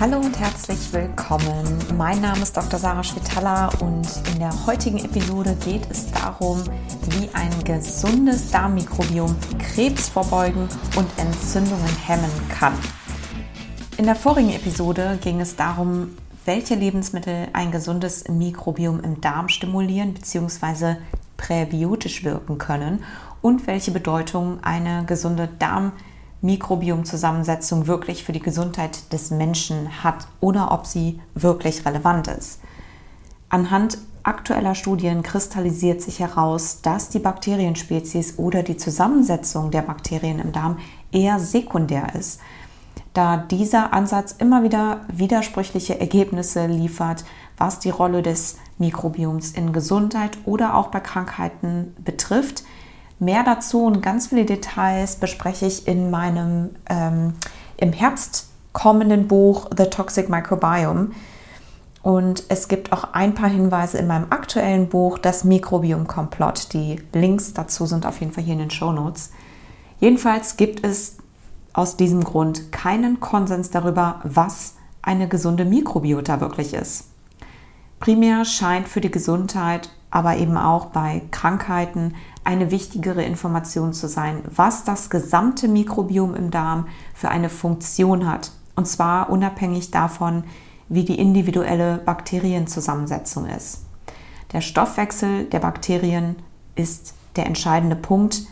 [0.00, 1.76] Hallo und herzlich willkommen.
[1.94, 2.78] Mein Name ist Dr.
[2.78, 6.64] Sarah Schwitala und in der heutigen Episode geht es darum,
[7.10, 12.72] wie ein gesundes Darmmikrobiom Krebs vorbeugen und Entzündungen hemmen kann.
[13.98, 20.14] In der vorigen Episode ging es darum, welche Lebensmittel ein gesundes Mikrobiom im Darm stimulieren
[20.14, 20.94] bzw.
[21.36, 23.04] präbiotisch wirken können
[23.42, 26.09] und welche Bedeutung eine gesunde Darmmikrobiom
[26.42, 32.60] Mikrobiomzusammensetzung wirklich für die Gesundheit des Menschen hat oder ob sie wirklich relevant ist.
[33.48, 40.52] Anhand aktueller Studien kristallisiert sich heraus, dass die Bakterienspezies oder die Zusammensetzung der Bakterien im
[40.52, 40.78] Darm
[41.10, 42.40] eher sekundär ist,
[43.12, 47.24] da dieser Ansatz immer wieder widersprüchliche Ergebnisse liefert,
[47.56, 52.62] was die Rolle des Mikrobioms in Gesundheit oder auch bei Krankheiten betrifft,
[53.20, 57.34] Mehr dazu und ganz viele Details bespreche ich in meinem ähm,
[57.76, 61.10] im Herbst kommenden Buch The Toxic Microbiome.
[62.02, 66.72] Und es gibt auch ein paar Hinweise in meinem aktuellen Buch Das Mikrobiom Komplott.
[66.72, 69.32] Die Links dazu sind auf jeden Fall hier in den Show Notes.
[69.98, 71.18] Jedenfalls gibt es
[71.74, 77.04] aus diesem Grund keinen Konsens darüber, was eine gesunde Mikrobiota wirklich ist.
[77.98, 84.42] Primär scheint für die Gesundheit, aber eben auch bei Krankheiten eine wichtigere Information zu sein,
[84.54, 88.52] was das gesamte Mikrobiom im Darm für eine Funktion hat.
[88.76, 90.44] Und zwar unabhängig davon,
[90.88, 93.84] wie die individuelle Bakterienzusammensetzung ist.
[94.52, 96.36] Der Stoffwechsel der Bakterien
[96.74, 98.42] ist der entscheidende Punkt,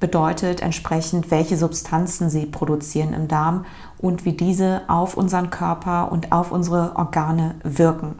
[0.00, 3.64] bedeutet entsprechend, welche Substanzen sie produzieren im Darm
[3.98, 8.16] und wie diese auf unseren Körper und auf unsere Organe wirken.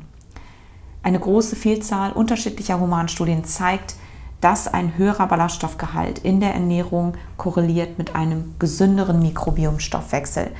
[1.02, 3.96] Eine große Vielzahl unterschiedlicher Humanstudien zeigt,
[4.40, 10.50] dass ein höherer Ballaststoffgehalt in der Ernährung korreliert mit einem gesünderen Mikrobiomstoffwechsel.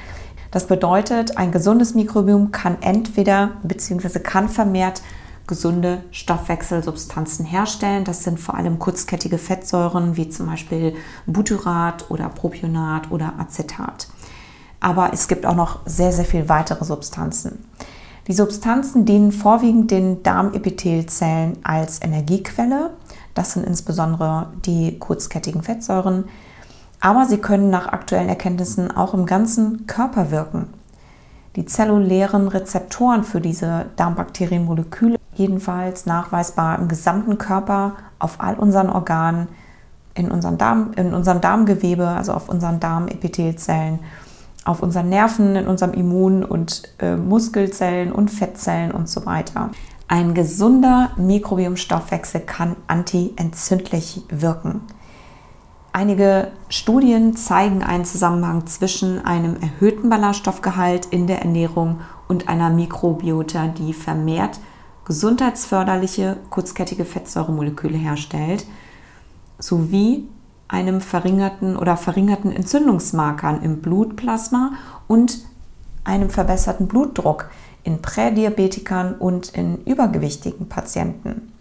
[0.50, 4.20] Das bedeutet, ein gesundes Mikrobiom kann entweder bzw.
[4.20, 5.03] kann vermehrt
[5.47, 8.04] gesunde Stoffwechselsubstanzen herstellen.
[8.04, 10.94] Das sind vor allem kurzkettige Fettsäuren wie zum Beispiel
[11.26, 14.08] Butyrat oder Propionat oder Acetat.
[14.81, 17.64] Aber es gibt auch noch sehr, sehr viele weitere Substanzen.
[18.26, 22.91] Die Substanzen dienen vorwiegend den Darmepithelzellen als Energiequelle
[23.36, 26.24] das sind insbesondere die kurzkettigen Fettsäuren.
[27.00, 30.69] Aber sie können nach aktuellen Erkenntnissen auch im ganzen Körper wirken.
[31.54, 39.48] Die zellulären Rezeptoren für diese Darmbakterienmoleküle jedenfalls nachweisbar im gesamten Körper, auf all unseren Organen,
[40.14, 43.98] in, unseren Darm, in unserem Darmgewebe, also auf unseren Darmepithelzellen,
[44.66, 49.71] auf unseren Nerven, in unserem Immun- und äh, Muskelzellen und Fettzellen und so weiter.
[50.09, 54.82] Ein gesunder Mikrobiomstoffwechsel kann antientzündlich wirken.
[55.93, 63.69] Einige Studien zeigen einen Zusammenhang zwischen einem erhöhten Ballaststoffgehalt in der Ernährung und einer Mikrobiota,
[63.69, 64.60] die vermehrt
[65.06, 68.66] gesundheitsförderliche kurzkettige Fettsäuremoleküle herstellt,
[69.59, 70.28] sowie
[70.69, 74.72] einem verringerten oder verringerten Entzündungsmarkern im Blutplasma
[75.06, 75.41] und
[76.04, 77.49] einem verbesserten Blutdruck
[77.84, 81.53] in Prädiabetikern und in übergewichtigen Patienten.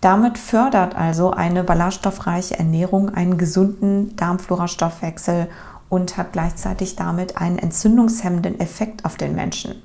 [0.00, 5.48] Damit fördert also eine ballaststoffreiche Ernährung einen gesunden Darmflorastoffwechsel
[5.88, 9.82] und hat gleichzeitig damit einen entzündungshemmenden Effekt auf den Menschen.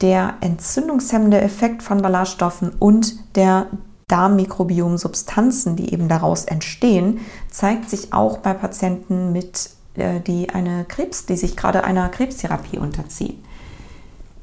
[0.00, 3.66] Der entzündungshemmende Effekt von Ballaststoffen und der
[4.14, 7.18] Darmmikrobiom-Substanzen, die eben daraus entstehen,
[7.50, 12.78] zeigt sich auch bei Patienten mit, äh, die eine Krebs, die sich gerade einer Krebstherapie
[12.78, 13.42] unterziehen.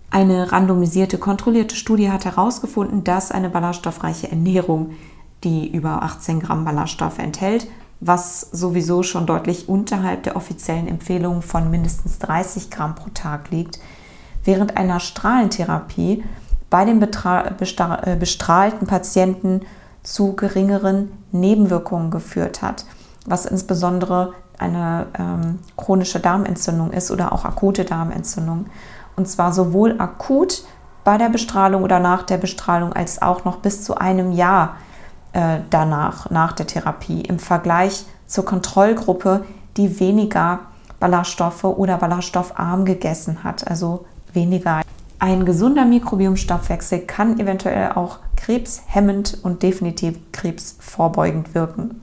[0.10, 4.92] Eine randomisierte, kontrollierte Studie hat herausgefunden, dass eine ballaststoffreiche Ernährung,
[5.46, 7.66] die über 18 Gramm Ballaststoffe enthält,
[8.02, 13.80] was sowieso schon deutlich unterhalb der offiziellen Empfehlung von mindestens 30 Gramm pro Tag liegt,
[14.44, 16.26] während einer Strahlentherapie
[16.72, 19.62] bei den äh, bestrahlten Patienten
[20.02, 22.86] zu geringeren Nebenwirkungen geführt hat,
[23.28, 28.68] was insbesondere eine ähm, chronische Darmentzündung ist oder auch akute Darmentzündung.
[29.16, 30.64] Und zwar sowohl akut
[31.04, 34.78] bei der Bestrahlung oder nach der Bestrahlung als auch noch bis zu einem Jahr
[35.34, 39.44] äh, danach, nach der Therapie, im Vergleich zur Kontrollgruppe,
[39.78, 40.60] die weniger
[41.00, 44.82] Ballaststoffe oder ballaststoffarm gegessen hat, also weniger.
[45.24, 52.02] Ein gesunder Mikrobiomstoffwechsel kann eventuell auch krebshemmend und definitiv krebsvorbeugend wirken.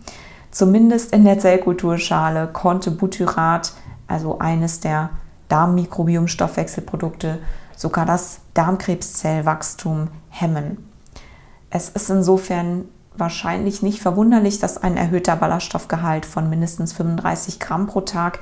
[0.53, 3.73] Zumindest in der Zellkulturschale konnte Butyrat,
[4.07, 5.11] also eines der
[5.49, 7.41] Darmmikrobiom-Stoffwechselprodukte
[7.77, 10.89] sogar das Darmkrebszellwachstum hemmen.
[11.71, 12.85] Es ist insofern
[13.17, 18.39] wahrscheinlich nicht verwunderlich, dass ein erhöhter Ballaststoffgehalt von mindestens 35 Gramm pro Tag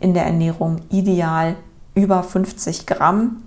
[0.00, 1.54] in der Ernährung ideal
[1.94, 3.44] über 50 Gramm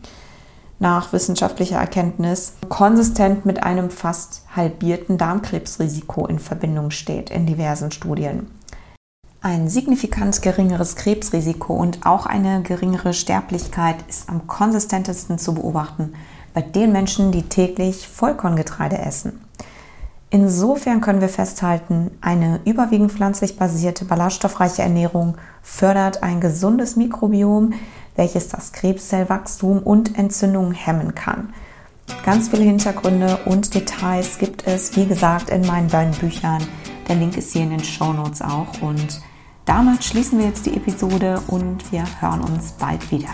[0.79, 8.47] nach wissenschaftlicher Erkenntnis konsistent mit einem fast halbierten Darmkrebsrisiko in Verbindung steht in diversen Studien.
[9.41, 16.13] Ein signifikant geringeres Krebsrisiko und auch eine geringere Sterblichkeit ist am konsistentesten zu beobachten
[16.53, 19.39] bei den Menschen, die täglich Vollkorngetreide essen.
[20.31, 27.73] Insofern können wir festhalten, eine überwiegend pflanzlich basierte, ballaststoffreiche Ernährung fördert ein gesundes Mikrobiom,
[28.15, 31.53] welches das Krebszellwachstum und Entzündungen hemmen kann.
[32.25, 36.65] Ganz viele Hintergründe und Details gibt es, wie gesagt, in meinen beiden Büchern.
[37.07, 38.81] Der Link ist hier in den Show Notes auch.
[38.81, 39.21] Und
[39.65, 43.29] damit schließen wir jetzt die Episode und wir hören uns bald wieder.